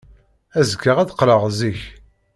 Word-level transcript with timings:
Azekka 0.59 0.91
ad 0.97 1.07
d-qqleɣ 1.09 1.41
zik. 1.57 1.79